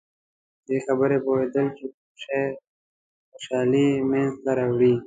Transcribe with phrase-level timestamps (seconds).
[0.65, 2.41] د دې خبرې پوهېدل چې کوم شی
[3.29, 4.93] خوشحالي منځته راوړي.